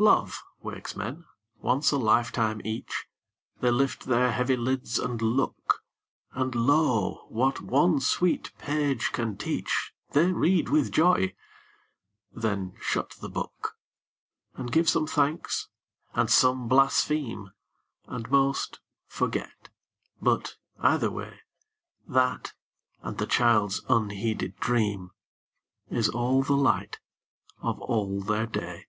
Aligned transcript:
Love 0.00 0.44
wakes 0.60 0.94
men, 0.94 1.24
once 1.60 1.90
a 1.90 1.96
lifetime 1.98 2.60
each; 2.64 3.08
They 3.60 3.72
lift 3.72 4.04
their 4.04 4.30
heavy 4.30 4.56
lids, 4.56 4.96
and 4.96 5.20
look; 5.20 5.82
And, 6.30 6.54
lo, 6.54 7.26
what 7.30 7.60
one 7.60 7.98
sweet 7.98 8.56
page 8.58 9.10
can 9.10 9.36
teach, 9.36 9.92
They 10.12 10.30
read 10.30 10.68
with 10.68 10.92
joy, 10.92 11.34
then 12.30 12.74
shut 12.80 13.16
the 13.20 13.28
book. 13.28 13.76
And 14.54 14.70
give 14.70 14.88
some 14.88 15.08
thanks, 15.08 15.66
and 16.14 16.30
some 16.30 16.68
blaspheme, 16.68 17.50
And 18.04 18.30
most 18.30 18.78
forget, 19.08 19.68
but, 20.22 20.54
either 20.78 21.10
way, 21.10 21.40
That 22.06 22.52
and 23.02 23.18
the 23.18 23.26
child's 23.26 23.82
unheeded 23.88 24.60
dream 24.60 25.10
Is 25.90 26.08
all 26.08 26.44
the 26.44 26.56
light 26.56 27.00
of 27.60 27.80
all 27.80 28.20
their 28.22 28.46
day. 28.46 28.84